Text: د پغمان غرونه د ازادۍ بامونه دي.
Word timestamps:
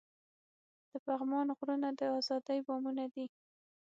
د 0.89 0.91
پغمان 1.05 1.47
غرونه 1.57 1.89
د 1.99 2.01
ازادۍ 2.17 2.59
بامونه 2.67 3.05
دي. 3.13 3.25